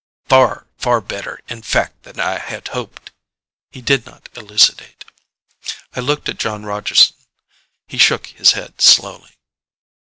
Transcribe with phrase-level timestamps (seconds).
[0.27, 3.11] "Far, far better, in fact, than I had hoped."
[3.69, 5.05] He did not elucidate.
[5.95, 7.15] I looked at Jon Rogeson.
[7.85, 9.35] He shook his head slowly.